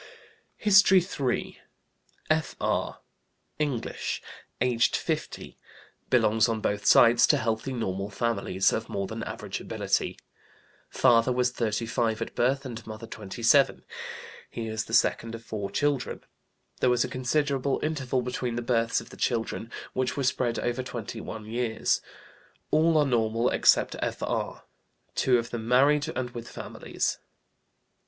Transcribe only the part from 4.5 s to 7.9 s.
aged 50, Belongs on both sides to healthy,